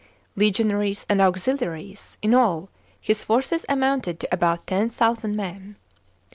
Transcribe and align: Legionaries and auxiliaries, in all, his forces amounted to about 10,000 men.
Legionaries 0.35 1.05
and 1.07 1.21
auxiliaries, 1.21 2.17
in 2.23 2.33
all, 2.33 2.71
his 2.99 3.23
forces 3.23 3.67
amounted 3.69 4.19
to 4.19 4.27
about 4.31 4.65
10,000 4.65 5.35
men. 5.35 5.75